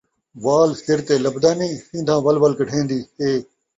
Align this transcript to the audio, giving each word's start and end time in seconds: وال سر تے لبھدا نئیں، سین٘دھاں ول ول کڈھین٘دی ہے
وال 0.43 0.69
سر 0.83 0.99
تے 1.07 1.15
لبھدا 1.25 1.51
نئیں، 1.59 1.75
سین٘دھاں 1.87 2.19
ول 2.25 2.37
ول 2.41 2.53
کڈھین٘دی 2.59 2.99
ہے 3.19 3.33